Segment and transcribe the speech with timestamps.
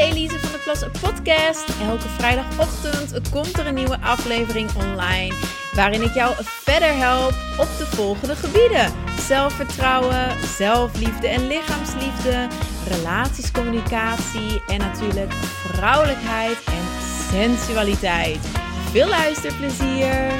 [0.00, 1.64] Elise van de Plas podcast.
[1.82, 5.34] Elke vrijdagochtend komt er een nieuwe aflevering online.
[5.74, 8.92] Waarin ik jou verder help op de volgende gebieden:
[9.26, 12.48] zelfvertrouwen, zelfliefde en lichaamsliefde,
[12.88, 15.32] relatiescommunicatie en natuurlijk
[15.72, 16.84] vrouwelijkheid en
[17.30, 18.46] sensualiteit.
[18.90, 20.32] Veel luisterplezier!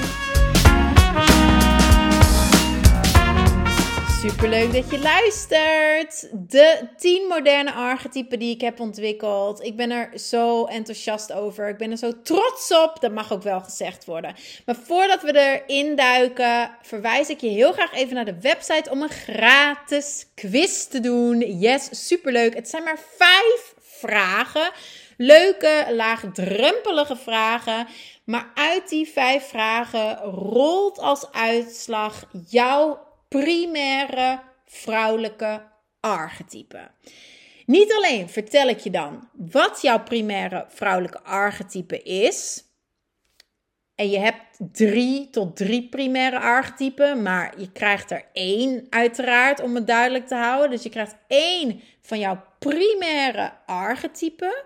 [4.20, 6.28] Superleuk dat je luistert.
[6.32, 9.64] De 10 moderne archetypen die ik heb ontwikkeld.
[9.64, 11.68] Ik ben er zo enthousiast over.
[11.68, 13.00] Ik ben er zo trots op.
[13.00, 14.34] Dat mag ook wel gezegd worden.
[14.66, 19.02] Maar voordat we erin duiken, verwijs ik je heel graag even naar de website om
[19.02, 21.58] een gratis quiz te doen.
[21.58, 22.54] Yes, superleuk.
[22.54, 24.70] Het zijn maar vijf vragen.
[25.16, 27.86] Leuke, laagdrempelige vragen.
[28.24, 35.62] Maar uit die vijf vragen rolt als uitslag jouw primaire vrouwelijke
[36.00, 36.90] archetype.
[37.66, 42.64] Niet alleen vertel ik je dan wat jouw primaire vrouwelijke archetype is.
[43.94, 49.74] En je hebt drie tot drie primaire archetypen, maar je krijgt er één uiteraard om
[49.74, 50.70] het duidelijk te houden.
[50.70, 54.64] Dus je krijgt één van jouw primaire archetype.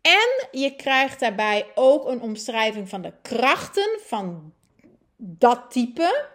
[0.00, 4.54] En je krijgt daarbij ook een omschrijving van de krachten van
[5.16, 6.28] dat type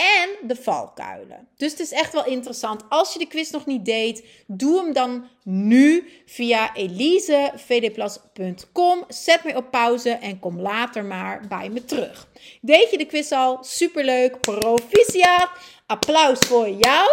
[0.00, 1.48] en de valkuilen.
[1.56, 2.82] Dus het is echt wel interessant.
[2.88, 9.04] Als je de quiz nog niet deed, doe hem dan nu via elisevdplas.com.
[9.08, 12.28] Zet me op pauze en kom later maar bij me terug.
[12.60, 13.64] Deed je de quiz al?
[13.64, 14.40] Superleuk.
[14.40, 15.50] Proficiat.
[15.86, 17.08] Applaus voor jou.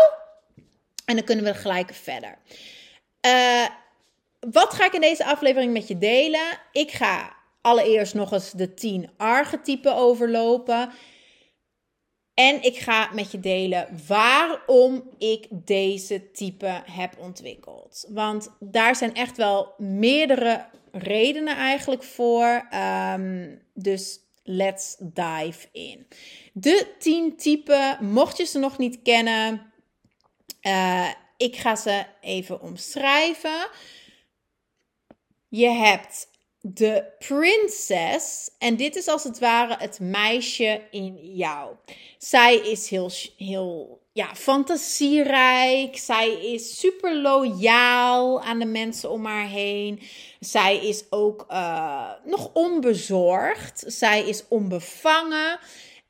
[1.05, 2.37] En dan kunnen we gelijk verder.
[3.27, 3.65] Uh,
[4.39, 6.59] wat ga ik in deze aflevering met je delen?
[6.71, 10.91] Ik ga allereerst nog eens de 10 archetypen overlopen.
[12.37, 18.05] En ik ga met je delen waarom ik deze type heb ontwikkeld.
[18.09, 22.67] Want daar zijn echt wel meerdere redenen eigenlijk voor.
[23.13, 26.07] Um, dus let's dive in.
[26.53, 29.71] De 10 typen, mocht je ze nog niet kennen,
[30.61, 33.69] uh, ik ga ze even omschrijven.
[35.49, 36.29] Je hebt
[36.73, 38.49] de prinses.
[38.57, 41.75] En dit is als het ware het meisje in jou.
[42.17, 45.97] Zij is heel, heel ja, fantasierijk.
[45.97, 50.01] Zij is super loyaal aan de mensen om haar heen.
[50.39, 53.83] Zij is ook uh, nog onbezorgd.
[53.87, 55.59] Zij is onbevangen.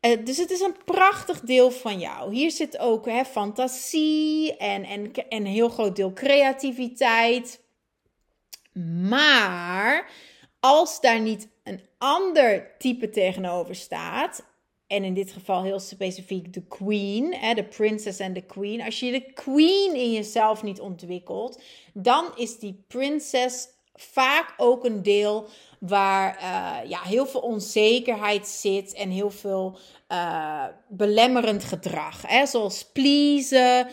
[0.01, 2.33] Uh, dus het is een prachtig deel van jou.
[2.33, 7.65] Hier zit ook hè, fantasie en, en, en een heel groot deel creativiteit.
[9.09, 10.09] Maar
[10.59, 14.45] als daar niet een ander type tegenover staat,
[14.87, 18.81] en in dit geval heel specifiek de queen, hè, de princess en de queen.
[18.81, 21.61] Als je de queen in jezelf niet ontwikkelt,
[21.93, 25.47] dan is die princess vaak ook een deel
[25.79, 29.77] waar uh, ja, heel veel onzekerheid zit en heel veel
[30.11, 32.27] uh, belemmerend gedrag.
[32.27, 32.45] Hè?
[32.45, 33.87] Zoals pleasen,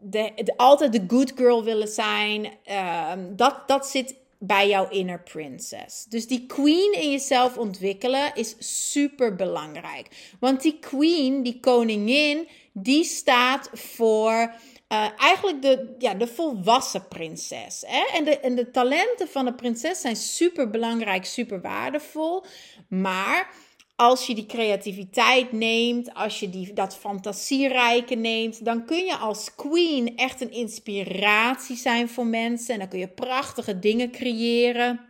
[0.00, 2.52] de, altijd de good girl willen zijn.
[2.64, 6.04] Uh, dat, dat zit bij jouw inner princess.
[6.04, 10.34] Dus die queen in jezelf ontwikkelen is super belangrijk.
[10.40, 14.54] Want die queen, die koningin, die staat voor
[14.88, 17.84] uh, eigenlijk de, ja, de volwassen prinses.
[17.86, 18.16] Hè?
[18.16, 22.44] En, de, en de talenten van de prinses zijn super belangrijk, super waardevol.
[22.88, 23.50] Maar
[23.96, 29.54] als je die creativiteit neemt, als je die, dat fantasierijke neemt, dan kun je als
[29.54, 32.74] queen echt een inspiratie zijn voor mensen.
[32.74, 35.00] En dan kun je prachtige dingen creëren.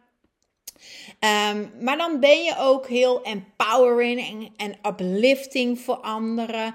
[1.50, 6.74] Um, maar dan ben je ook heel empowering en, uplifting voor anderen.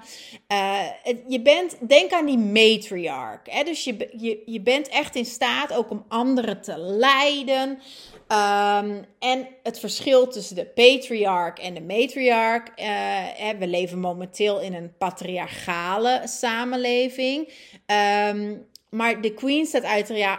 [0.52, 0.80] Uh,
[1.26, 3.42] je bent, denk aan die matriarch.
[3.64, 7.68] Dus je, je, bent echt in staat ook om anderen te leiden.
[8.28, 12.62] Um, en het verschil tussen de patriarch en de matriarch.
[12.76, 17.52] Uh, we leven momenteel in een patriarchale samenleving.
[18.30, 19.84] Um, maar de queen staat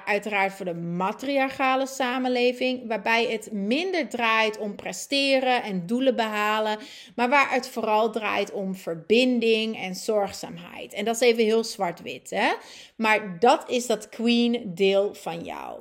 [0.06, 6.78] uiteraard voor de matriarchale samenleving, waarbij het minder draait om presteren en doelen behalen,
[7.16, 10.94] maar waar het vooral draait om verbinding en zorgzaamheid.
[10.94, 12.54] En dat is even heel zwart-wit, hè?
[12.96, 15.80] Maar dat is dat queen deel van jou.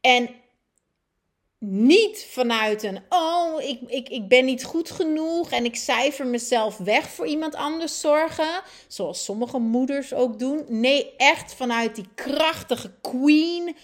[0.00, 0.28] En
[1.64, 6.76] niet vanuit een, oh, ik, ik, ik ben niet goed genoeg en ik cijfer mezelf
[6.76, 10.64] weg voor iemand anders zorgen, zoals sommige moeders ook doen.
[10.68, 13.76] Nee, echt vanuit die krachtige queen,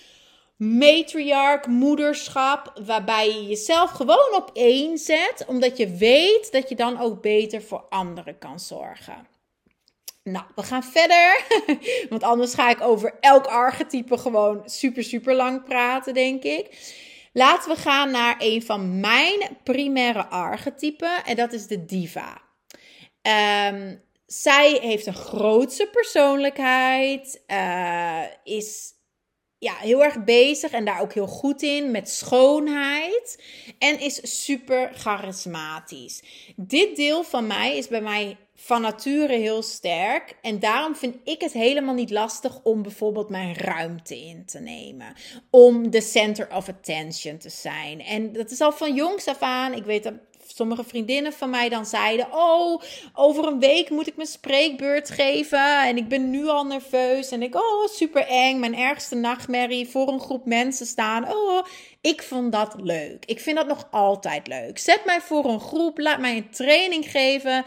[0.57, 7.01] matriarch, moederschap, waarbij je jezelf gewoon op één zet, omdat je weet dat je dan
[7.01, 9.27] ook beter voor anderen kan zorgen.
[10.23, 11.45] Nou, we gaan verder.
[12.11, 16.97] Want anders ga ik over elk archetype gewoon super, super lang praten, denk ik.
[17.39, 21.25] Laten we gaan naar een van mijn primaire archetypen.
[21.25, 22.43] En dat is de diva.
[23.23, 23.97] Ehm,
[24.27, 27.43] zij heeft een grootse persoonlijkheid.
[27.47, 28.93] Uh, is
[29.59, 33.43] ja, heel erg bezig en daar ook heel goed in met schoonheid.
[33.79, 36.23] En is super charismatisch.
[36.57, 40.37] Dit deel van mij is bij mij van nature heel sterk.
[40.43, 45.15] En daarom vind ik het helemaal niet lastig om bijvoorbeeld mijn ruimte in te nemen.
[45.51, 48.01] Om de center of attention te zijn.
[48.01, 49.75] En dat is al van jongs af aan.
[49.75, 50.15] Ik weet dat
[50.47, 52.83] sommige vriendinnen van mij dan zeiden: Oh,
[53.15, 55.87] over een week moet ik mijn spreekbeurt geven.
[55.87, 57.31] En ik ben nu al nerveus.
[57.31, 58.59] En ik, oh, super eng.
[58.59, 61.33] Mijn ergste nachtmerrie voor een groep mensen staan.
[61.33, 61.67] Oh,
[62.01, 63.25] ik vond dat leuk.
[63.25, 64.79] Ik vind dat nog altijd leuk.
[64.79, 65.99] Zet mij voor een groep.
[65.99, 67.65] Laat mij een training geven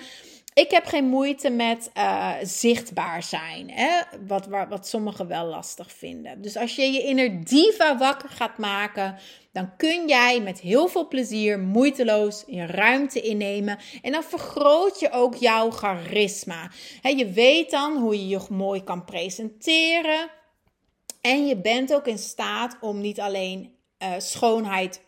[0.53, 3.71] ik heb geen moeite met uh, zichtbaar zijn.
[3.71, 4.01] Hè?
[4.27, 6.42] Wat, wat sommigen wel lastig vinden.
[6.42, 9.18] Dus als je je inner diva wakker gaat maken,
[9.51, 13.77] dan kun jij met heel veel plezier moeiteloos je ruimte innemen.
[14.01, 16.71] En dan vergroot je ook jouw charisma.
[17.01, 20.30] je weet dan hoe je je mooi kan presenteren.
[21.21, 25.01] En je bent ook in staat om niet alleen uh, schoonheid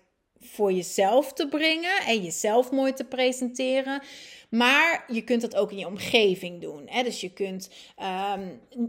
[0.54, 4.02] voor jezelf te brengen en jezelf mooi te presenteren.
[4.50, 6.84] Maar je kunt dat ook in je omgeving doen.
[6.86, 7.04] Hè?
[7.04, 8.48] Dus je kunt ehm,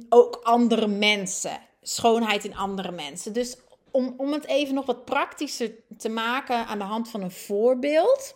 [0.08, 3.32] ook andere mensen, schoonheid in andere mensen.
[3.32, 3.56] Dus
[3.90, 8.34] om, om het even nog wat praktischer te maken aan de hand van een voorbeeld.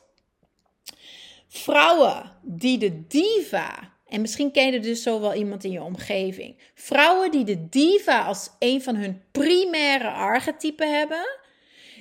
[1.49, 6.57] Vrouwen die de diva, en misschien ken je dus zo wel iemand in je omgeving.
[6.75, 11.39] Vrouwen die de diva als een van hun primaire archetypen hebben,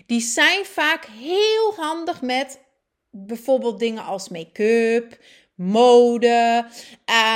[0.08, 2.60] die zijn vaak heel handig met
[3.12, 5.18] bijvoorbeeld dingen als make-up,
[5.56, 6.66] mode.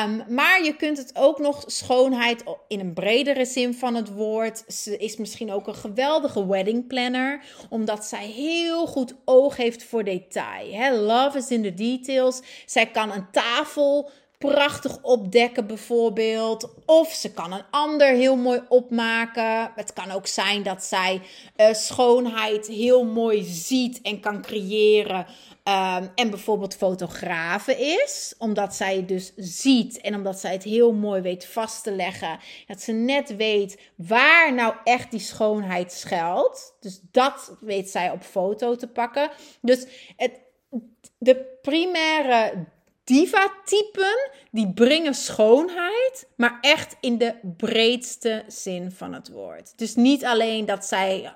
[0.04, 4.64] Um, maar je kunt het ook nog schoonheid in een bredere zin van het woord.
[4.68, 10.04] Ze is misschien ook een geweldige wedding planner, omdat zij heel goed oog heeft voor
[10.04, 10.96] detail.
[10.96, 12.42] Love is in the details.
[12.66, 16.70] Zij kan een tafel prachtig opdekken bijvoorbeeld.
[16.86, 19.72] Of ze kan een ander heel mooi opmaken.
[19.76, 21.22] Het kan ook zijn dat zij
[21.58, 25.26] uh, schoonheid heel mooi ziet en kan creëren.
[25.64, 31.22] Um, en bijvoorbeeld fotografe is, omdat zij dus ziet en omdat zij het heel mooi
[31.22, 32.40] weet vast te leggen.
[32.68, 36.74] Dat ze net weet waar nou echt die schoonheid schuilt.
[36.80, 39.30] Dus dat weet zij op foto te pakken.
[39.62, 39.86] Dus
[40.16, 40.40] het,
[41.18, 42.66] de primaire
[43.12, 49.78] diva-typen, die brengen schoonheid, maar echt in de breedste zin van het woord.
[49.78, 51.36] Dus niet alleen dat zij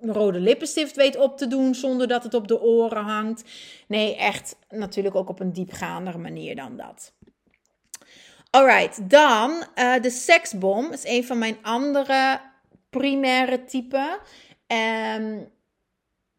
[0.00, 3.44] een rode lippenstift weet op te doen zonder dat het op de oren hangt.
[3.88, 7.12] Nee, echt natuurlijk ook op een diepgaandere manier dan dat.
[8.50, 12.40] Alright, dan uh, de seksbom is een van mijn andere
[12.90, 14.18] primaire typen.
[15.16, 15.50] Um,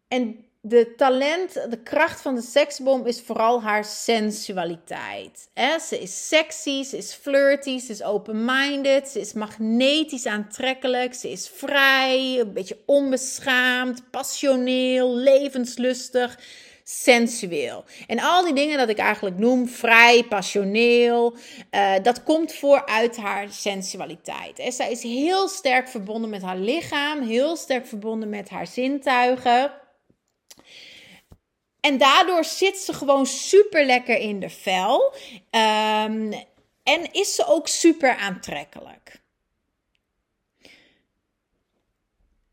[0.07, 5.49] en de talent, de kracht van de seksbom is vooral haar sensualiteit.
[5.87, 11.51] Ze is sexy, ze is flirty, ze is open-minded, ze is magnetisch aantrekkelijk, ze is
[11.55, 16.39] vrij, een beetje onbeschaamd, passioneel, levenslustig,
[16.83, 17.83] sensueel.
[18.07, 21.35] En al die dingen dat ik eigenlijk noem, vrij, passioneel,
[21.71, 24.57] uh, dat komt vooruit haar sensualiteit.
[24.57, 24.71] Hè?
[24.71, 29.85] Zij is heel sterk verbonden met haar lichaam, heel sterk verbonden met haar zintuigen.
[31.79, 35.13] En daardoor zit ze gewoon super lekker in de vel.
[35.51, 36.33] Um,
[36.83, 39.21] en is ze ook super aantrekkelijk.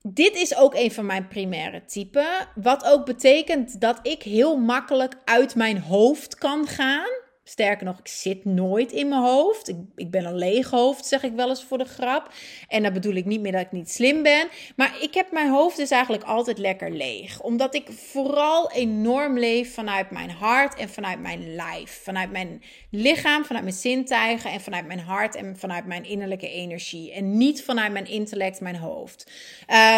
[0.03, 2.49] Dit is ook een van mijn primaire typen.
[2.55, 7.11] Wat ook betekent dat ik heel makkelijk uit mijn hoofd kan gaan.
[7.47, 9.69] Sterker nog, ik zit nooit in mijn hoofd.
[9.69, 12.33] Ik, ik ben een leeg hoofd, zeg ik wel eens voor de grap.
[12.69, 14.49] En dat bedoel ik niet meer dat ik niet slim ben.
[14.77, 17.41] Maar ik heb mijn hoofd dus eigenlijk altijd lekker leeg.
[17.41, 22.03] Omdat ik vooral enorm leef vanuit mijn hart en vanuit mijn lijf.
[22.03, 27.13] Vanuit mijn lichaam, vanuit mijn zintuigen en vanuit mijn hart en vanuit mijn innerlijke energie.
[27.13, 29.31] En niet vanuit mijn intellect, mijn hoofd.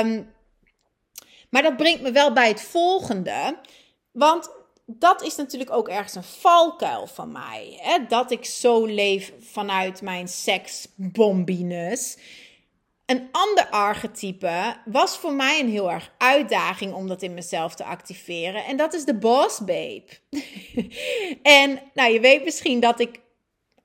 [0.04, 0.34] Um,
[1.50, 3.58] maar dat brengt me wel bij het volgende.
[4.12, 4.50] Want
[4.86, 7.78] dat is natuurlijk ook ergens een valkuil van mij.
[7.80, 8.06] Hè?
[8.08, 12.18] Dat ik zo leef vanuit mijn seksbombiness.
[13.06, 17.84] Een ander archetype was voor mij een heel erg uitdaging om dat in mezelf te
[17.84, 18.64] activeren.
[18.64, 20.06] En dat is de boss babe.
[21.42, 23.20] en nou, je weet misschien dat ik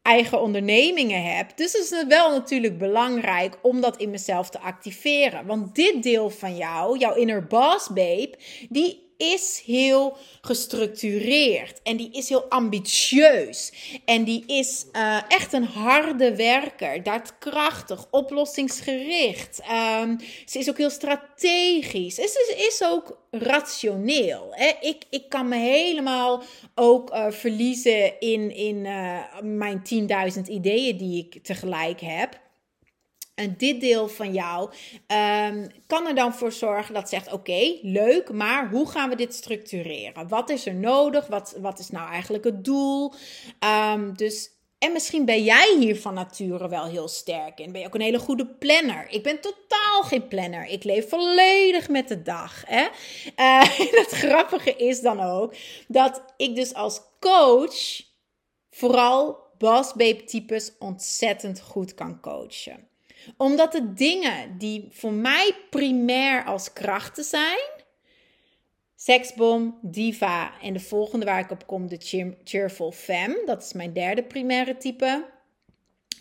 [0.02, 1.58] eigen ondernemingen heb.
[1.58, 5.46] Dus het is wel natuurlijk belangrijk om dat in mezelf te activeren.
[5.46, 8.38] Want dit deel van jou, jouw inner boss babe,
[8.70, 13.72] die is heel gestructureerd en die is heel ambitieus
[14.06, 19.62] en die is uh, echt een harde werker, daadkrachtig, oplossingsgericht.
[20.02, 22.16] Um, ze is ook heel strategisch.
[22.16, 24.48] Ze is, is ook rationeel.
[24.52, 24.72] Hè?
[24.82, 26.44] Ik, ik kan me helemaal
[26.76, 29.82] ook uh, verliezen in, in uh, mijn
[30.36, 32.40] 10.000 ideeën die ik tegelijk heb.
[33.42, 34.70] En dit deel van jou
[35.08, 39.34] um, kan er dan voor zorgen dat zegt: Oké, leuk, maar hoe gaan we dit
[39.34, 40.28] structureren?
[40.28, 41.28] Wat is er nodig?
[41.28, 43.14] Wat, wat is nou eigenlijk het doel?
[43.94, 47.72] Um, dus en misschien ben jij hier van nature wel heel sterk in.
[47.72, 49.08] Ben je ook een hele goede planner.
[49.10, 50.66] Ik ben totaal geen planner.
[50.66, 52.64] Ik leef volledig met de dag.
[52.66, 52.88] Hè?
[53.36, 55.56] Uh, het grappige is dan ook
[55.88, 58.02] dat ik dus als coach
[58.70, 62.91] vooral boss babe types ontzettend goed kan coachen
[63.38, 67.60] omdat de dingen die voor mij primair als krachten zijn,
[68.96, 73.94] seksbom, diva en de volgende waar ik op kom, de cheerful femme, dat is mijn
[73.94, 75.26] derde primaire type.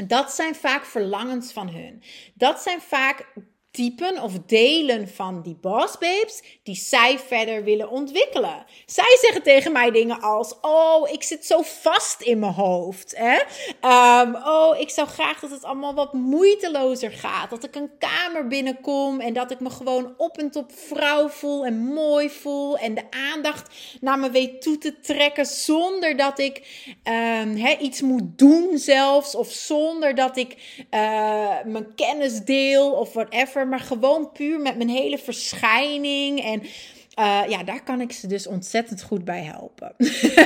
[0.07, 2.03] Dat zijn vaak verlangens van hun.
[2.35, 3.33] Dat zijn vaak
[3.71, 8.65] typen of delen van die boss babes die zij verder willen ontwikkelen.
[8.87, 13.15] Zij zeggen tegen mij dingen als: Oh, ik zit zo vast in mijn hoofd.
[13.17, 13.35] Hè?
[14.21, 17.51] Um, oh, ik zou graag dat het allemaal wat moeitelozer gaat.
[17.51, 21.65] Dat ik een kamer binnenkom en dat ik me gewoon op en top vrouw voel
[21.65, 22.79] en mooi voel.
[22.79, 26.89] En de aandacht naar me weet toe te trekken zonder dat ik
[27.43, 29.35] um, iets moet doen zelfs.
[29.35, 30.53] Of zonder dat ik
[30.91, 31.01] uh,
[31.65, 36.45] mijn kennis deel of whatever maar gewoon puur met mijn hele verschijning.
[36.45, 36.63] En
[37.19, 39.95] uh, ja, daar kan ik ze dus ontzettend goed bij helpen.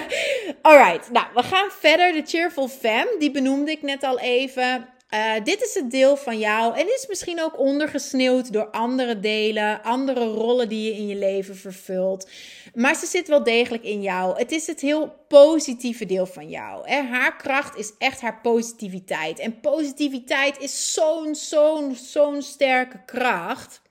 [0.63, 2.13] Alright, nou, we gaan verder.
[2.13, 4.89] De Cheerful Fam, die benoemde ik net al even.
[5.15, 9.83] Uh, dit is het deel van jou en is misschien ook ondergesneeuwd door andere delen,
[9.83, 12.29] andere rollen die je in je leven vervult.
[12.75, 14.39] Maar ze zit wel degelijk in jou.
[14.39, 16.89] Het is het heel positieve deel van jou.
[16.89, 17.03] Hè?
[17.03, 19.39] Haar kracht is echt haar positiviteit.
[19.39, 23.83] En positiviteit is zo'n, zo'n, zo'n sterke kracht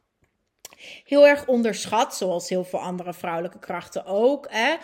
[1.06, 4.48] heel erg onderschat, zoals heel veel andere vrouwelijke krachten ook.
[4.50, 4.76] Hè?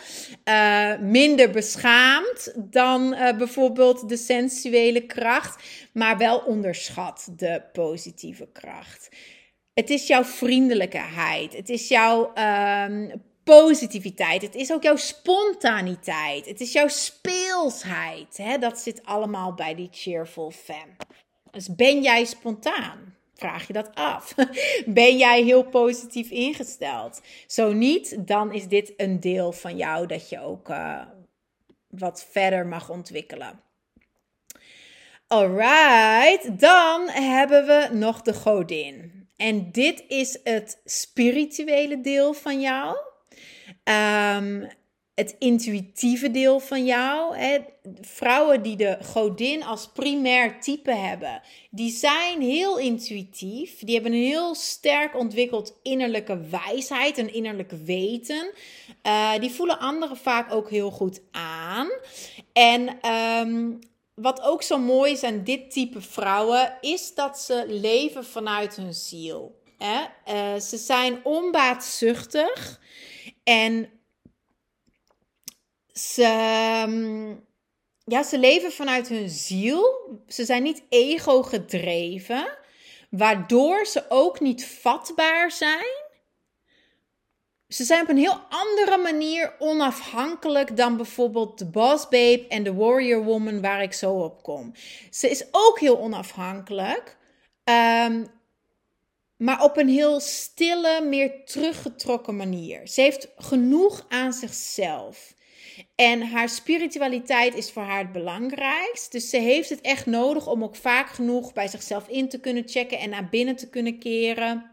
[0.44, 9.08] Uh, minder beschaamd dan uh, bijvoorbeeld de sensuele kracht, maar wel onderschat de positieve kracht.
[9.74, 12.32] Het is jouw vriendelijkheid, het is jouw
[12.84, 18.36] um, positiviteit, het is ook jouw spontaniteit, het is jouw speelsheid.
[18.36, 18.58] Hè?
[18.58, 20.96] Dat zit allemaal bij die cheerful femme.
[21.50, 23.16] Dus ben jij spontaan?
[23.40, 24.34] Vraag je dat af.
[24.86, 27.20] Ben jij heel positief ingesteld?
[27.46, 31.02] Zo niet, dan is dit een deel van jou dat je ook uh,
[31.88, 33.60] wat verder mag ontwikkelen.
[35.26, 39.28] Alright, dan hebben we nog de godin.
[39.36, 42.96] En dit is het spirituele deel van jou.
[43.84, 44.68] Um,
[45.20, 47.36] het intuïtieve deel van jou.
[47.36, 47.58] Hè?
[48.00, 53.78] Vrouwen die de godin als primair type hebben, die zijn heel intuïtief.
[53.78, 58.52] Die hebben een heel sterk ontwikkeld innerlijke wijsheid en innerlijk weten.
[59.06, 61.88] Uh, die voelen anderen vaak ook heel goed aan.
[62.52, 63.78] En um,
[64.14, 68.94] wat ook zo mooi is aan dit type vrouwen, is dat ze leven vanuit hun
[68.94, 69.58] ziel.
[69.78, 70.00] Hè?
[70.34, 72.80] Uh, ze zijn onbaatzuchtig
[73.44, 73.99] en
[76.00, 77.34] ze, ehm,
[78.04, 79.84] ja, ze leven vanuit hun ziel.
[80.28, 82.58] Ze zijn niet ego gedreven,
[83.10, 86.08] waardoor ze ook niet vatbaar zijn.
[87.68, 92.74] Ze zijn op een heel andere manier onafhankelijk dan bijvoorbeeld de Boss Babe en de
[92.74, 94.72] Warrior Woman, waar ik zo op kom.
[95.10, 97.16] Ze is ook heel onafhankelijk,
[97.64, 98.26] um,
[99.36, 102.88] maar op een heel stille, meer teruggetrokken manier.
[102.88, 105.34] Ze heeft genoeg aan zichzelf.
[105.94, 109.12] En haar spiritualiteit is voor haar het belangrijkst.
[109.12, 112.68] Dus ze heeft het echt nodig om ook vaak genoeg bij zichzelf in te kunnen
[112.68, 114.70] checken en naar binnen te kunnen keren.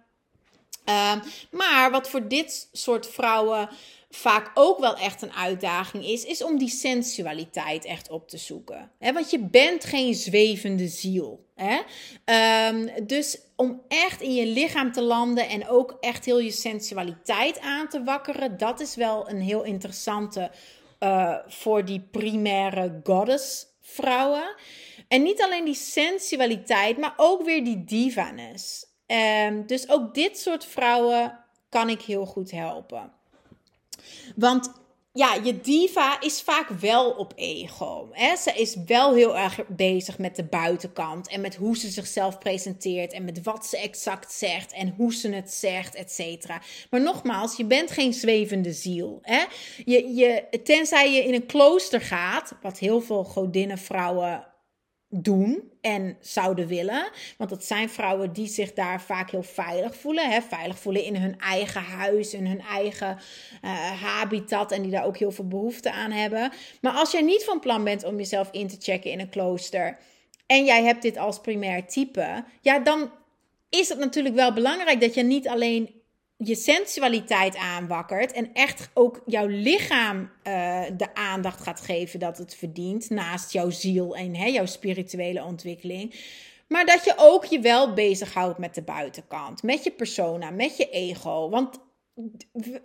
[0.89, 1.13] Uh,
[1.51, 3.69] maar wat voor dit soort vrouwen
[4.09, 8.91] vaak ook wel echt een uitdaging is, is om die sensualiteit echt op te zoeken.
[8.99, 11.45] Want je bent geen zwevende ziel.
[11.55, 11.79] Hè?
[12.69, 17.59] Um, dus om echt in je lichaam te landen en ook echt heel je sensualiteit
[17.59, 20.51] aan te wakkeren, dat is wel een heel interessante
[20.99, 24.55] uh, voor die primaire goddess vrouwen.
[25.07, 28.85] En niet alleen die sensualiteit, maar ook weer die divaness.
[29.07, 31.39] Um, dus ook dit soort vrouwen
[31.69, 33.11] kan ik heel goed helpen.
[34.35, 34.71] Want
[35.17, 38.09] ja, je diva is vaak wel op ego.
[38.11, 38.35] Hè?
[38.35, 43.13] Ze is wel heel erg bezig met de buitenkant en met hoe ze zichzelf presenteert
[43.13, 46.61] en met wat ze exact zegt en hoe ze het zegt, et cetera.
[46.89, 49.19] Maar nogmaals, je bent geen zwevende ziel.
[49.21, 49.43] Hè?
[49.85, 54.45] Je, je, tenzij je in een klooster gaat, wat heel veel godinnenvrouwen
[55.09, 57.09] doen en zouden willen.
[57.37, 60.29] Want dat zijn vrouwen die zich daar vaak heel veilig voelen.
[60.29, 60.41] Hè?
[60.41, 63.17] Veilig voelen in hun eigen huis, in hun eigen
[63.63, 63.71] uh,
[64.01, 64.71] habitat.
[64.71, 66.51] En die daar ook heel veel behoefte aan hebben.
[66.81, 69.97] Maar als jij niet van plan bent om jezelf in te checken in een klooster.
[70.45, 72.43] En jij hebt dit als primair type.
[72.61, 73.11] Ja, dan
[73.69, 75.96] is het natuurlijk wel belangrijk dat je niet alleen
[76.37, 82.55] je sensualiteit aanwakkert en echt ook jouw lichaam uh, de aandacht gaat geven dat het
[82.55, 86.15] verdient, naast jouw ziel en hè, jouw spirituele ontwikkeling.
[86.67, 90.89] Maar dat je ook je wel bezighoudt met de buitenkant, met je persona, met je
[90.89, 91.49] ego.
[91.49, 91.79] Want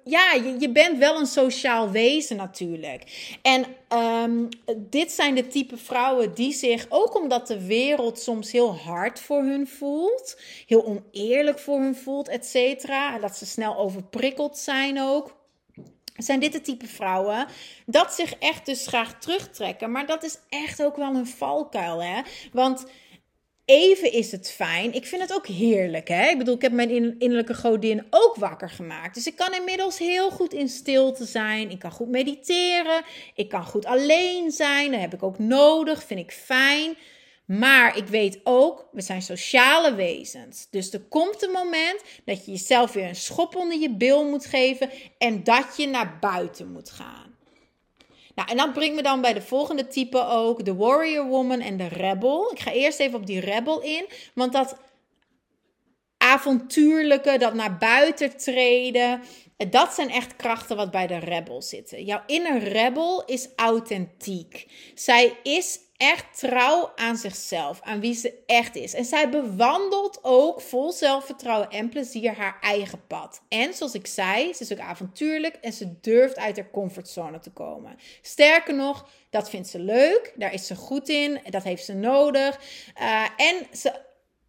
[0.05, 3.37] ja, je, je bent wel een sociaal wezen natuurlijk.
[3.43, 3.65] En
[3.99, 9.21] um, dit zijn de type vrouwen die zich, ook omdat de wereld soms heel hard
[9.21, 15.01] voor hun voelt, heel oneerlijk voor hun voelt, et cetera, dat ze snel overprikkeld zijn
[15.01, 15.41] ook
[16.17, 17.47] zijn dit de type vrouwen
[17.87, 19.91] dat zich echt dus graag terugtrekken.
[19.91, 22.23] Maar dat is echt ook wel een valkuil, hè?
[22.53, 22.85] Want
[23.65, 24.93] even is het fijn.
[24.93, 26.09] Ik vind het ook heerlijk.
[26.09, 26.29] Hè?
[26.29, 29.15] Ik bedoel, ik heb mijn innerlijke godin ook wakker gemaakt.
[29.15, 31.71] Dus ik kan inmiddels heel goed in stilte zijn.
[31.71, 33.03] Ik kan goed mediteren.
[33.35, 34.91] Ik kan goed alleen zijn.
[34.91, 36.05] Dat heb ik ook nodig.
[36.05, 36.97] Vind ik fijn.
[37.47, 40.67] Maar ik weet ook, we zijn sociale wezens.
[40.71, 44.47] Dus er komt een moment dat je jezelf weer een schop onder je bil moet
[44.47, 47.32] geven en dat je naar buiten moet gaan.
[48.35, 51.77] Nou, en dat brengt me dan bij de volgende type ook, de warrior woman en
[51.77, 52.51] de rebel.
[52.53, 54.77] Ik ga eerst even op die rebel in, want dat
[56.33, 59.23] avontuurlijke, dat naar buiten treden,
[59.71, 62.05] dat zijn echt krachten wat bij de rebel zitten.
[62.05, 64.67] Jouw inner rebel is authentiek.
[64.95, 68.95] Zij is echt trouw aan zichzelf, aan wie ze echt is.
[68.95, 73.43] En zij bewandelt ook vol zelfvertrouwen en plezier haar eigen pad.
[73.49, 77.51] En zoals ik zei, ze is ook avontuurlijk en ze durft uit haar comfortzone te
[77.51, 77.97] komen.
[78.23, 82.61] Sterker nog, dat vindt ze leuk, daar is ze goed in, dat heeft ze nodig.
[83.01, 84.01] Uh, en ze,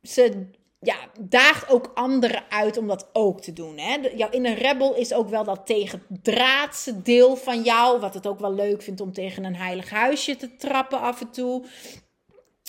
[0.01, 0.49] ze
[0.83, 3.77] ja, daagt ook anderen uit om dat ook te doen.
[3.77, 3.97] Hè?
[4.15, 8.53] Jouw inner rebel is ook wel dat tegendraadse deel van jou, wat het ook wel
[8.53, 11.65] leuk vindt om tegen een heilig huisje te trappen af en toe.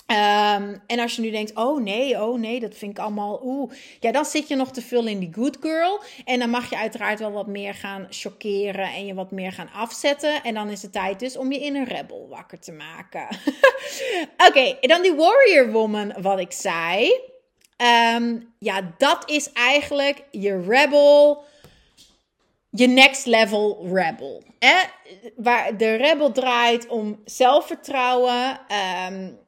[0.07, 3.71] Um, en als je nu denkt, oh nee, oh nee, dat vind ik allemaal, oeh.
[3.99, 6.01] Ja, dan zit je nog te veel in die good girl.
[6.25, 9.71] En dan mag je uiteraard wel wat meer gaan chockeren en je wat meer gaan
[9.71, 10.43] afzetten.
[10.43, 13.27] En dan is het tijd dus om je in een rebel wakker te maken.
[14.47, 17.11] Oké, okay, dan die warrior woman, wat ik zei.
[17.77, 21.43] Um, ja, dat is eigenlijk je rebel,
[22.69, 24.43] je next level rebel.
[25.35, 28.59] Waar de rebel draait om zelfvertrouwen.
[29.11, 29.39] Um,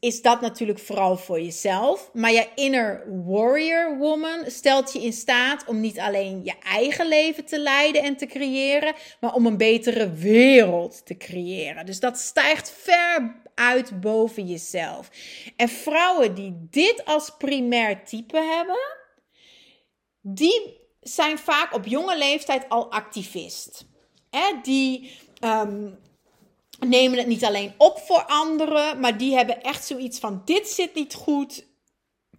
[0.00, 2.10] is dat natuurlijk vooral voor jezelf.
[2.12, 7.44] Maar je inner warrior woman stelt je in staat om niet alleen je eigen leven
[7.44, 11.86] te leiden en te creëren, maar om een betere wereld te creëren.
[11.86, 15.10] Dus dat stijgt ver uit boven jezelf.
[15.56, 18.98] En vrouwen die dit als primair type hebben,
[20.20, 23.86] die zijn vaak op jonge leeftijd al activist.
[24.30, 24.60] Hè?
[24.62, 25.98] Die um,
[26.86, 30.94] nemen het niet alleen op voor anderen, maar die hebben echt zoiets van: dit zit
[30.94, 31.68] niet goed.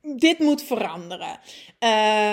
[0.01, 1.39] Dit moet veranderen.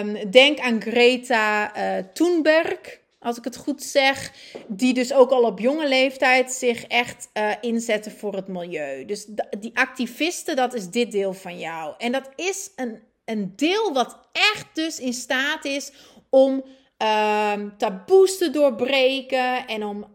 [0.01, 4.33] Um, denk aan Greta uh, Thunberg, als ik het goed zeg.
[4.67, 9.05] Die dus ook al op jonge leeftijd zich echt uh, inzetten voor het milieu.
[9.05, 9.27] Dus
[9.59, 11.95] die activisten, dat is dit deel van jou.
[11.99, 15.93] En dat is een, een deel wat echt dus in staat is
[16.31, 20.07] om um, taboes te doorbreken en om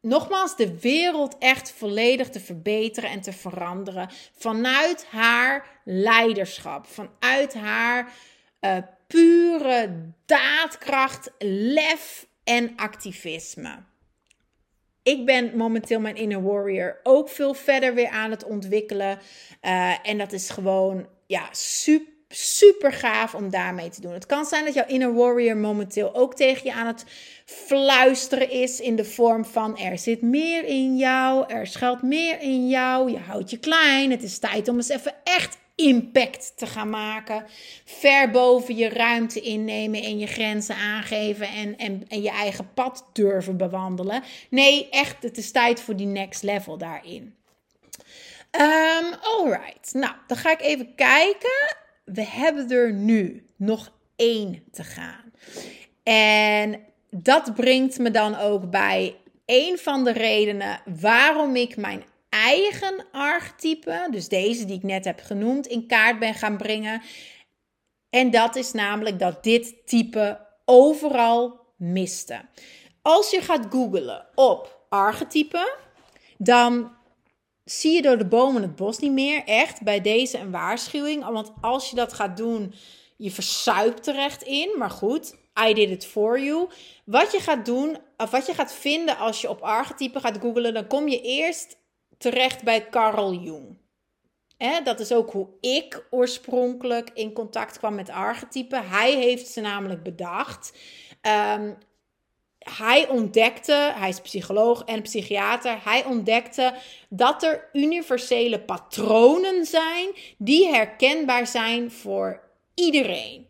[0.00, 8.12] nogmaals, de wereld echt volledig te verbeteren en te veranderen vanuit haar leiderschap, vanuit haar
[8.60, 13.86] uh, pure daadkracht, lef en activisme.
[15.02, 19.18] Ik ben momenteel mijn inner warrior ook veel verder weer aan het ontwikkelen.
[19.62, 24.12] Uh, en dat is gewoon ja, super super gaaf om daarmee te doen.
[24.12, 27.04] Het kan zijn dat jouw inner warrior momenteel ook tegen je aan het
[27.44, 32.68] fluisteren is in de vorm van er zit meer in jou, er schuilt meer in
[32.68, 36.90] jou, je houdt je klein, het is tijd om eens even echt impact te gaan
[36.90, 37.44] maken.
[37.84, 43.04] Ver boven je ruimte innemen en je grenzen aangeven en, en, en je eigen pad
[43.12, 44.22] durven bewandelen.
[44.50, 47.36] Nee, echt, het is tijd voor die next level daarin.
[48.50, 51.76] Um, alright, nou dan ga ik even kijken
[52.12, 55.32] we hebben er nu nog één te gaan.
[56.02, 59.16] En dat brengt me dan ook bij
[59.46, 65.20] een van de redenen waarom ik mijn eigen archetype, dus deze die ik net heb
[65.20, 67.02] genoemd, in kaart ben gaan brengen.
[68.10, 72.40] En dat is namelijk dat dit type overal miste.
[73.02, 75.76] Als je gaat googlen op archetype,
[76.38, 76.96] dan
[77.70, 79.44] zie je door de bomen het bos niet meer.
[79.44, 81.24] Echt, bij deze een waarschuwing.
[81.24, 82.74] Want als je dat gaat doen,
[83.16, 84.74] je versuipt terecht in.
[84.78, 85.34] Maar goed,
[85.68, 86.68] I did it for you.
[87.04, 90.74] Wat je gaat doen, of wat je gaat vinden als je op archetype gaat googlen,
[90.74, 91.76] dan kom je eerst
[92.18, 93.78] terecht bij Carl Jung.
[94.84, 98.88] dat is ook hoe ik oorspronkelijk in contact kwam met archetypen.
[98.88, 100.72] Hij heeft ze namelijk bedacht.
[101.56, 101.78] Um,
[102.76, 106.74] hij ontdekte, hij is psycholoog en psychiater, hij ontdekte
[107.08, 112.40] dat er universele patronen zijn die herkenbaar zijn voor
[112.74, 113.46] iedereen.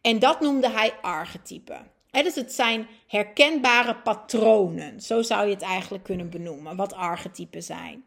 [0.00, 1.90] En dat noemde hij archetypen.
[2.10, 5.00] dus het zijn herkenbare patronen.
[5.00, 8.04] Zo zou je het eigenlijk kunnen benoemen, wat archetypen zijn.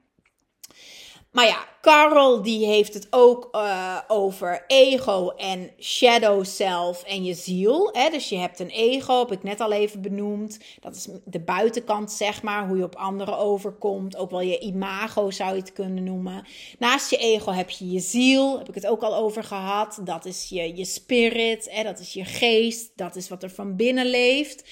[1.32, 7.34] Maar ja, Carl die heeft het ook uh, over ego en shadow self en je
[7.34, 7.90] ziel.
[7.92, 8.10] Hè?
[8.10, 10.60] Dus je hebt een ego, heb ik net al even benoemd.
[10.80, 14.18] Dat is de buitenkant, zeg maar, hoe je op anderen overkomt.
[14.18, 16.46] Ook wel je imago zou je het kunnen noemen.
[16.80, 20.00] Naast je ego heb je je ziel, heb ik het ook al over gehad.
[20.04, 21.84] Dat is je, je spirit, hè?
[21.84, 24.64] dat is je geest, dat is wat er van binnen leeft.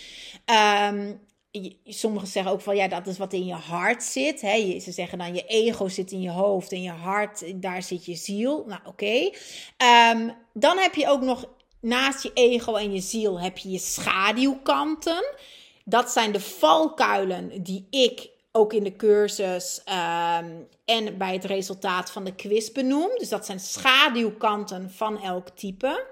[0.89, 1.27] Um,
[1.85, 4.41] sommigen zeggen ook van ja, dat is wat in je hart zit.
[4.41, 4.79] Hè?
[4.79, 8.15] Ze zeggen dan je ego zit in je hoofd en je hart, daar zit je
[8.15, 8.63] ziel.
[8.67, 9.29] Nou, oké.
[9.77, 11.45] Ehm, dan heb je ook nog
[11.81, 15.35] naast je ego en je ziel heb je je schaduwkanten.
[15.85, 20.51] Dat zijn de valkuilen die ik ook in de cursus ehm,
[20.85, 23.09] en bij het resultaat van de quiz benoem.
[23.17, 26.05] Dus dat zijn schaduwkanten van elk type.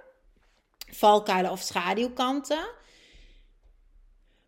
[0.91, 2.69] Valkuilen of schaduwkanten.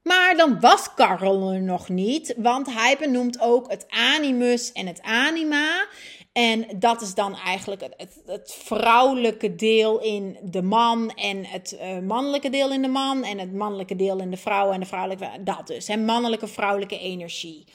[0.09, 5.01] Maar dan was Karel er nog niet, want hij benoemt ook het animus en het
[5.01, 5.87] anima.
[6.33, 11.99] En dat is dan eigenlijk het, het, vrouwelijke deel in de man en het uh,
[11.99, 15.29] mannelijke deel in de man en het mannelijke deel in de vrouw en de vrouwelijke,
[15.43, 17.65] dat dus, hè, mannelijke, vrouwelijke energie.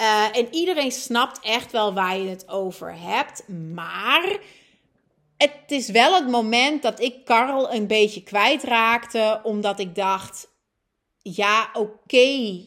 [0.00, 4.38] Uh, en iedereen snapt echt wel waar je het over hebt, maar
[5.36, 10.52] het is wel het moment dat ik Karel een beetje kwijtraakte, omdat ik dacht,
[11.24, 12.58] ja, oké,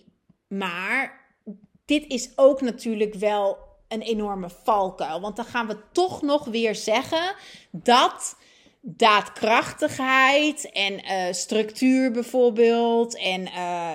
[0.48, 1.26] maar
[1.86, 5.22] dit is ook natuurlijk wel een enorme valkuil.
[5.22, 7.36] Want dan gaan we toch nog weer zeggen
[7.72, 8.38] dat
[8.82, 13.94] daadkrachtigheid en uh, structuur bijvoorbeeld en uh,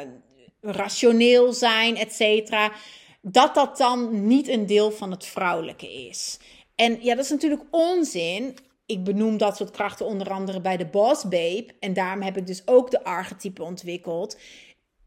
[0.60, 2.72] rationeel zijn, et cetera,
[3.20, 6.38] dat dat dan niet een deel van het vrouwelijke is.
[6.74, 8.56] En ja, dat is natuurlijk onzin
[8.92, 11.66] ik benoem dat soort krachten onder andere bij de Boss Babe.
[11.80, 14.36] En daarom heb ik dus ook de archetype ontwikkeld.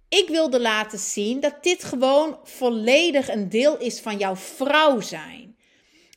[0.09, 5.55] Ik wilde laten zien dat dit gewoon volledig een deel is van jouw vrouw zijn.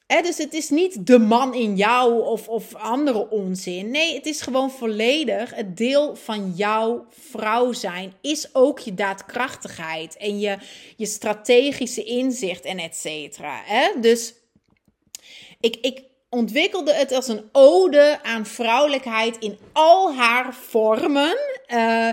[0.06, 3.90] dus het is niet de man in jou of, of andere onzin.
[3.90, 8.12] Nee, het is gewoon volledig het deel van jouw vrouw zijn.
[8.20, 10.56] Is ook je daadkrachtigheid en je,
[10.96, 13.62] je strategische inzicht en et cetera.
[14.00, 14.34] Dus
[15.60, 21.38] ik, ik, ontwikkelde het als een ode aan vrouwelijkheid in al haar vormen.
[21.68, 22.12] Uh,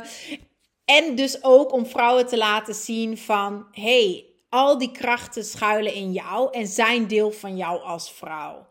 [0.86, 6.12] en dus ook om vrouwen te laten zien van, hey, al die krachten schuilen in
[6.12, 8.67] jou en zijn deel van jou als vrouw.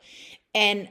[0.51, 0.89] En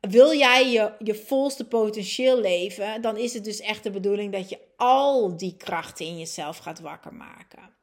[0.00, 4.48] wil jij je, je volste potentieel leven, dan is het dus echt de bedoeling dat
[4.48, 7.74] je al die krachten in jezelf gaat wakker maken.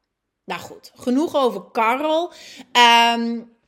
[0.46, 2.32] Nou goed, genoeg over Karel.
[3.18, 3.60] Um,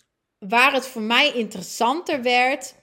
[0.48, 2.76] waar het voor mij interessanter werd,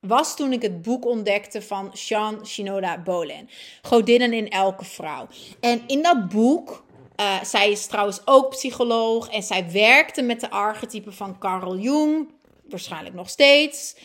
[0.00, 3.48] was toen ik het boek ontdekte van Sean Shinoda Bolen.
[3.82, 5.28] Godinnen in elke vrouw.
[5.60, 6.84] En in dat boek,
[7.20, 12.28] uh, zij is trouwens ook psycholoog en zij werkte met de archetypen van Carl Jung,
[12.68, 13.96] waarschijnlijk nog steeds.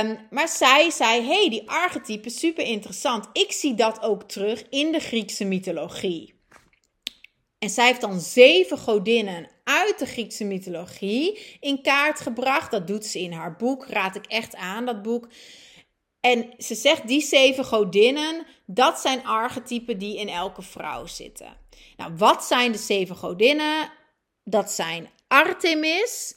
[0.00, 3.28] Um, maar zij zei: hey, die archetypen super interessant.
[3.32, 6.34] Ik zie dat ook terug in de Griekse mythologie.
[7.58, 12.70] En zij heeft dan zeven godinnen uit de Griekse mythologie in kaart gebracht.
[12.70, 13.86] Dat doet ze in haar boek.
[13.86, 15.28] Raad ik echt aan, dat boek.
[16.20, 21.56] En ze zegt, die zeven godinnen, dat zijn archetypen die in elke vrouw zitten.
[21.96, 23.92] Nou, wat zijn de zeven godinnen?
[24.44, 26.36] Dat zijn Artemis,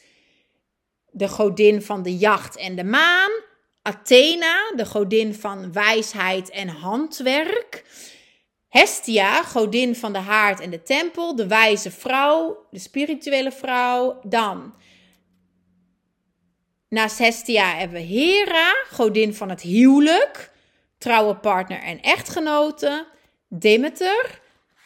[1.10, 3.32] de godin van de jacht en de maan.
[3.82, 7.86] Athena, de godin van wijsheid en handwerk.
[8.72, 14.20] Hestia, godin van de haard en de tempel, de wijze vrouw, de spirituele vrouw.
[14.24, 14.76] Dan,
[16.90, 20.52] naast Hestia hebben we Hera, godin van het huwelijk,
[20.98, 23.08] trouwe partner en echtgenote.
[23.48, 24.42] Demeter,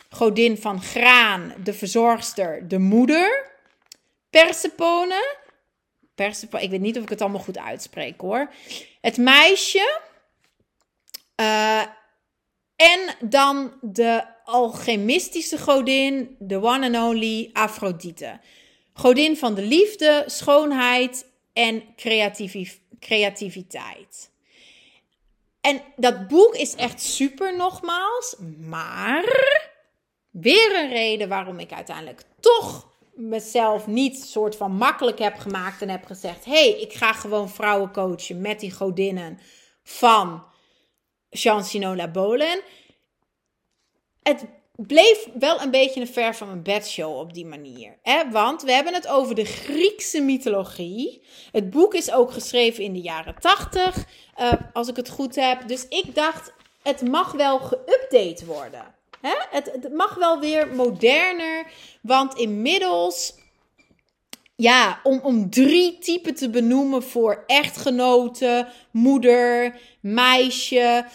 [0.10, 3.52] godin van graan, de verzorgster, de moeder.
[4.30, 5.38] Persepone,
[6.16, 8.52] Persepone, ik weet niet of ik het allemaal goed uitspreek hoor.
[9.02, 10.02] Het meisje.
[11.42, 11.82] Uh,
[12.86, 18.40] en dan de alchemistische godin, de one and only Aphrodite.
[18.94, 21.84] Godin van de liefde, schoonheid en
[23.00, 24.32] creativiteit.
[25.62, 29.24] En dat boek is echt super nogmaals, maar
[30.32, 35.90] weer een reden waarom ik uiteindelijk toch mezelf niet soort van makkelijk heb gemaakt en
[35.90, 39.40] heb gezegd: hey, ik ga gewoon vrouwen coachen met die godinnen
[39.84, 40.44] van
[41.36, 42.62] Jean Bolen.
[44.24, 44.46] Het
[44.76, 47.98] bleef wel een beetje een ver van mijn bedshow op die manier.
[48.02, 48.30] Hè?
[48.32, 51.22] Want we hebben het over de Griekse mythologie.
[51.52, 55.36] Het boek is ook geschreven in de jaren 80, uh, eh, als ik het goed
[55.36, 55.68] heb.
[55.68, 58.96] Dus ik dacht, het mag wel geüpdate worden.
[59.22, 59.36] Hè?
[59.50, 61.68] Het mag wel weer moderner,
[62.02, 63.34] want inmiddels
[64.56, 71.06] ja, om, om drie typen te benoemen voor echtgenoten, moeder, meisje.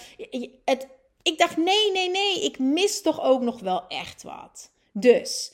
[0.64, 0.88] Het,
[1.22, 4.70] ik dacht, nee, nee, nee, ik mis toch ook nog wel echt wat.
[4.92, 5.52] Dus,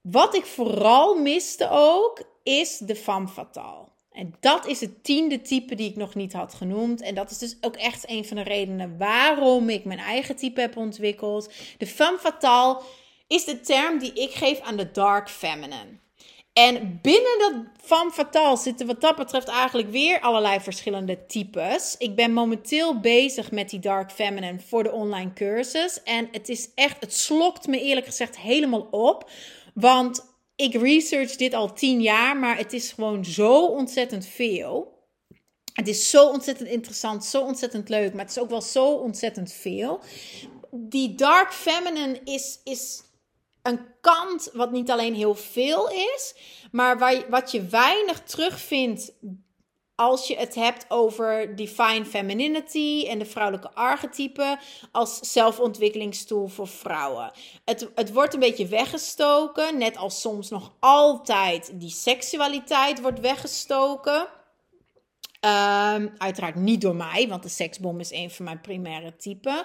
[0.00, 3.90] wat ik vooral miste ook, is de femme fatale.
[4.12, 7.00] En dat is het tiende type die ik nog niet had genoemd.
[7.00, 10.60] En dat is dus ook echt een van de redenen waarom ik mijn eigen type
[10.60, 11.52] heb ontwikkeld.
[11.78, 12.80] De femme fatale
[13.26, 16.00] is de term die ik geef aan de dark feminine.
[16.52, 21.94] En binnen dat van Fatal zitten wat dat betreft eigenlijk weer allerlei verschillende types.
[21.98, 26.02] Ik ben momenteel bezig met die Dark Feminine voor de online cursus.
[26.02, 29.30] En het is echt, het slokt me eerlijk gezegd helemaal op.
[29.74, 30.24] Want
[30.56, 35.00] ik research dit al tien jaar, maar het is gewoon zo ontzettend veel.
[35.72, 39.52] Het is zo ontzettend interessant, zo ontzettend leuk, maar het is ook wel zo ontzettend
[39.52, 40.00] veel.
[40.70, 43.02] Die Dark Feminine is, is
[43.62, 46.34] een kant wat niet alleen heel veel is,
[46.70, 49.12] maar waar, wat je weinig terugvindt
[49.94, 54.58] als je het hebt over divine femininity en de vrouwelijke archetype
[54.92, 57.32] als zelfontwikkelingstoel voor vrouwen.
[57.64, 64.20] Het, het wordt een beetje weggestoken, net als soms nog altijd die seksualiteit wordt weggestoken.
[65.44, 69.64] Um, uiteraard niet door mij, want de seksbom is een van mijn primaire typen.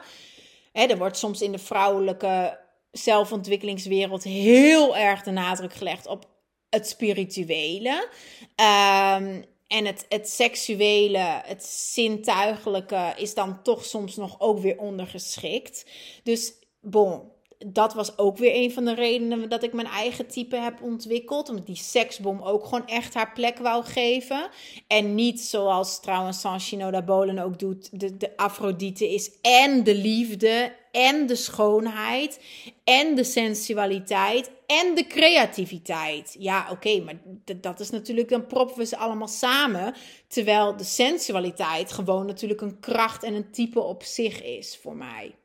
[0.71, 2.59] er wordt soms in de vrouwelijke
[2.91, 6.29] zelfontwikkelingswereld heel erg de nadruk gelegd op
[6.69, 8.09] het spirituele.
[8.55, 15.85] Um, en het, het seksuele, het zintuigelijke is dan toch soms nog ook weer ondergeschikt.
[16.23, 17.31] Dus bon,
[17.65, 21.49] dat was ook weer een van de redenen dat ik mijn eigen type heb ontwikkeld.
[21.49, 24.49] Omdat die seksbom ook gewoon echt haar plek wou geven.
[24.87, 27.99] En niet zoals trouwens Sanchino Bolen ook doet.
[27.99, 32.39] De, de Afrodite is en de liefde en de schoonheid
[32.83, 36.35] en de sensualiteit en de creativiteit.
[36.39, 37.21] Ja, oké, maar
[37.61, 39.93] dat is natuurlijk, dan proppen we ze allemaal samen.
[40.27, 45.35] Terwijl de sensualiteit gewoon natuurlijk een kracht en een type op zich is voor mij.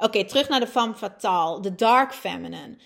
[0.00, 2.76] Oké, terug naar de femme fatale, de dark feminine.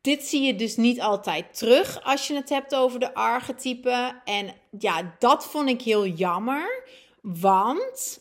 [0.00, 4.22] Dit zie je dus niet altijd terug als je het hebt over de archetypen.
[4.24, 6.84] En ja, dat vond ik heel jammer.
[7.20, 8.20] Want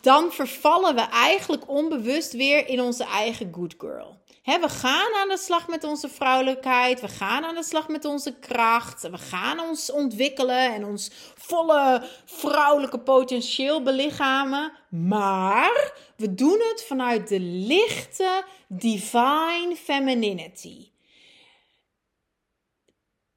[0.00, 4.18] dan vervallen we eigenlijk onbewust weer in onze eigen good girl.
[4.46, 7.00] We gaan aan de slag met onze vrouwelijkheid.
[7.00, 9.02] We gaan aan de slag met onze kracht.
[9.02, 14.72] We gaan ons ontwikkelen en ons volle vrouwelijke potentieel belichamen.
[14.88, 20.88] Maar we doen het vanuit de lichte divine femininity.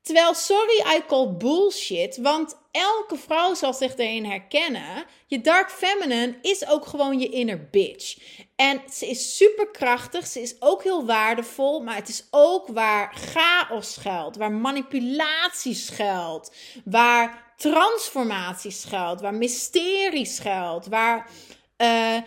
[0.01, 2.17] Terwijl, sorry, I call bullshit.
[2.17, 5.05] Want elke vrouw zal zich erin herkennen.
[5.25, 8.17] Je dark feminine is ook gewoon je inner bitch.
[8.55, 10.27] En ze is super krachtig.
[10.27, 11.79] Ze is ook heel waardevol.
[11.79, 14.35] Maar het is ook waar chaos schuilt.
[14.35, 16.55] Waar manipulatie schuilt.
[16.85, 19.21] Waar transformatie schuilt.
[19.21, 20.87] Waar mysterie schuilt.
[20.87, 21.29] Waar
[21.77, 22.17] uh,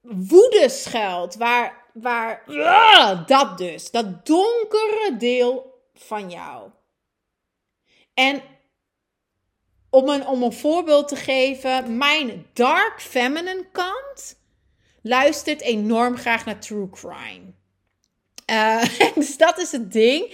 [0.00, 1.36] woede schuilt.
[1.36, 3.90] Waar, waar uh, dat dus.
[3.90, 6.70] Dat donkere deel van jou.
[8.14, 8.42] En
[9.90, 14.36] om een, om een voorbeeld te geven, mijn dark feminine kant
[15.02, 17.42] luistert enorm graag naar true crime.
[18.50, 20.24] Uh, dus dat is het ding.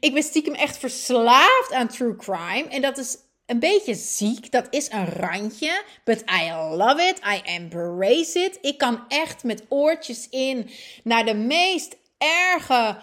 [0.00, 2.64] Ik ben stiekem echt verslaafd aan true crime.
[2.68, 4.52] En dat is een beetje ziek.
[4.52, 5.82] Dat is een randje.
[6.04, 7.18] But I love it.
[7.18, 8.58] I embrace it.
[8.60, 10.70] Ik kan echt met oortjes in
[11.04, 12.98] naar de meest erge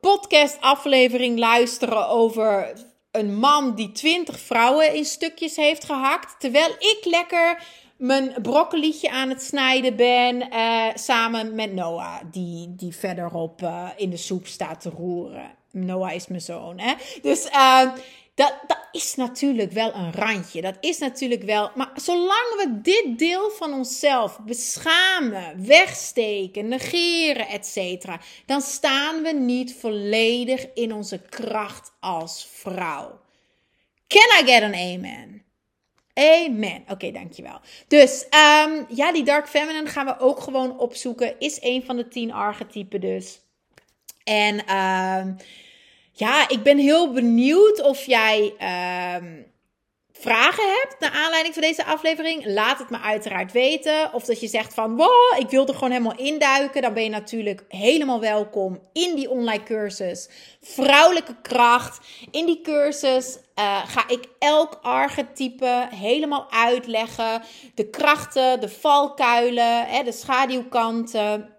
[0.00, 2.72] podcast-aflevering luisteren over
[3.18, 6.40] een man die twintig vrouwen in stukjes heeft gehakt.
[6.40, 7.62] Terwijl ik lekker
[7.96, 10.50] mijn broccolietje aan het snijden ben.
[10.50, 15.54] eh, samen met Noah, die, die verderop eh, in de soep staat te roeren.
[15.70, 16.78] Noah is mijn zoon.
[16.78, 16.94] Hè?
[17.22, 17.88] Dus eh,
[18.36, 20.60] dat, dat is natuurlijk wel een randje.
[20.60, 21.70] Dat is natuurlijk wel.
[21.74, 28.04] Maar zolang we dit deel van onszelf beschamen, wegsteken, negeren, etc.,
[28.46, 33.20] dan staan we niet volledig in onze kracht als vrouw.
[34.06, 35.42] Can I get an amen?
[36.14, 36.84] Amen.
[36.88, 37.60] Oké, dankjewel.
[37.88, 41.38] Dus ehm, ja, die Dark Feminine gaan we ook gewoon opzoeken.
[41.38, 43.40] Is een van de tien archetypen dus.
[44.24, 45.32] En ehm,
[46.18, 49.42] ja, ik ben heel benieuwd of jij ehm,
[50.12, 52.46] vragen hebt naar aanleiding van deze aflevering.
[52.46, 54.12] Laat het me uiteraard weten.
[54.12, 56.82] Of dat je zegt van, wow, ik wil er gewoon helemaal induiken.
[56.82, 60.28] Dan ben je natuurlijk helemaal welkom in die online cursus.
[60.60, 62.06] Vrouwelijke kracht.
[62.30, 67.42] In die cursus uh, ga ik elk archetype helemaal uitleggen.
[67.74, 71.55] De krachten, de valkuilen, hè, de schaduwkanten.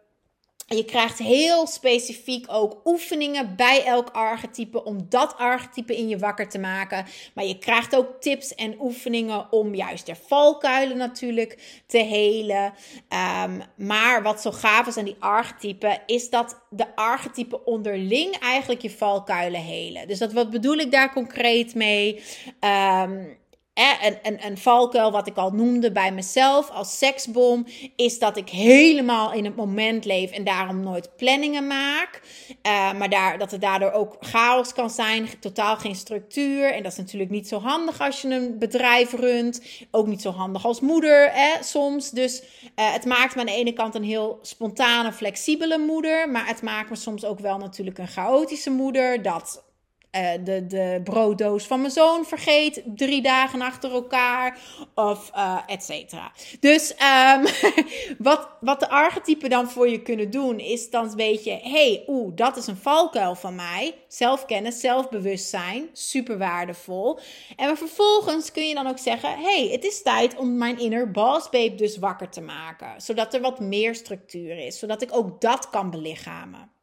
[0.70, 6.50] Je krijgt heel specifiek ook oefeningen bij elk archetype om dat archetype in je wakker
[6.50, 7.06] te maken.
[7.34, 12.74] Maar je krijgt ook tips en oefeningen om juist de valkuilen natuurlijk te helen.
[13.44, 18.82] Um, maar wat zo gaaf is aan die archetypen is dat de archetypen onderling eigenlijk
[18.82, 20.08] je valkuilen helen.
[20.08, 22.24] Dus dat, wat bedoel ik daar concreet mee?
[22.60, 23.38] Um,
[24.24, 29.34] een, een, valkuil, wat ik al noemde bij mezelf als seksbom, is dat ik helemaal
[29.34, 32.22] in het moment leef en daarom nooit planningen maak.
[32.50, 36.74] Uh, maar daar, dat het daardoor ook chaos kan zijn, totaal geen structuur.
[36.74, 39.62] En dat is natuurlijk niet zo handig als je een bedrijf runt.
[39.92, 42.10] Ook niet zo handig als moeder soms.
[42.10, 46.30] Dus uh, het maakt me aan de ene kant een heel spontane, flexibele moeder.
[46.30, 49.22] Maar het maakt me soms ook wel natuurlijk een chaotische moeder.
[49.22, 49.66] Dat
[50.12, 54.60] uh, de, de brooddoos van mijn zoon vergeet drie dagen achter elkaar.
[54.96, 56.32] Of uh, et cetera.
[56.60, 56.94] Dus
[57.36, 57.46] um,
[58.28, 62.36] wat, wat de archetypen dan voor je kunnen doen, is dan een beetje: hey, oeh,
[62.36, 63.96] dat is een valkuil van mij.
[64.08, 67.20] Zelfkennis, zelfbewustzijn, super waardevol.
[67.56, 71.50] En vervolgens kun je dan ook zeggen: hey, het is tijd om mijn inner boss
[71.50, 73.02] babe dus wakker te maken.
[73.02, 74.80] Zodat er wat meer structuur is.
[74.80, 76.77] Zodat ik ook dat kan belichamen.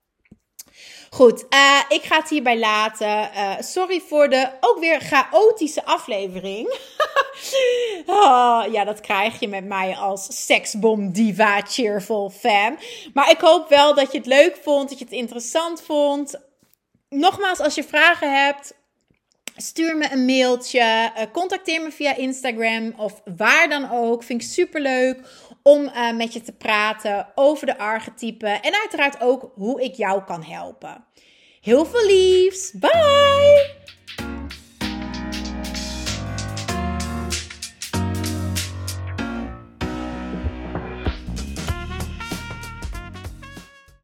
[1.15, 3.31] Goed, uh, ik ga het hierbij laten.
[3.37, 6.69] Uh, sorry voor de ook weer chaotische aflevering.
[8.07, 12.79] oh, ja, dat krijg je met mij als seksbom diva cheerful fan.
[13.13, 16.41] Maar ik hoop wel dat je het leuk vond, dat je het interessant vond.
[17.09, 18.75] Nogmaals, als je vragen hebt,
[19.57, 20.81] Stuur me een mailtje,
[21.17, 24.23] uh, contacteer me via Instagram of waar dan ook.
[24.23, 25.19] Vind ik super leuk
[25.65, 30.23] om uh, met je te praten over de archetypen en uiteraard ook hoe ik jou
[30.25, 31.05] kan helpen.
[31.61, 32.73] Heel veel liefs.
[32.73, 33.84] Bye!